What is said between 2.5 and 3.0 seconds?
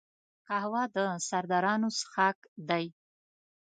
دی